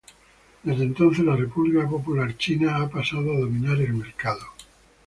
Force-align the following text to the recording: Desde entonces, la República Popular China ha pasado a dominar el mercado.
Desde 0.63 0.81
entonces, 0.83 1.23
la 1.23 1.35
República 1.35 1.87
Popular 1.87 2.35
China 2.35 2.77
ha 2.77 2.89
pasado 2.89 3.33
a 3.33 3.39
dominar 3.39 3.79
el 3.79 3.93
mercado. 3.93 4.41